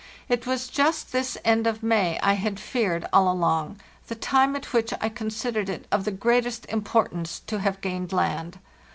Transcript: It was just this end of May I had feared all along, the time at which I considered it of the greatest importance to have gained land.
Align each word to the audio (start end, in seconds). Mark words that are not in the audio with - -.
It 0.29 0.47
was 0.47 0.67
just 0.67 1.11
this 1.11 1.37
end 1.45 1.67
of 1.67 1.83
May 1.83 2.19
I 2.23 2.33
had 2.33 2.59
feared 2.59 3.05
all 3.13 3.31
along, 3.31 3.79
the 4.07 4.15
time 4.15 4.55
at 4.55 4.73
which 4.73 4.91
I 4.99 5.09
considered 5.09 5.69
it 5.69 5.85
of 5.91 6.05
the 6.05 6.09
greatest 6.11 6.65
importance 6.69 7.39
to 7.45 7.59
have 7.59 7.81
gained 7.81 8.11
land. 8.11 8.57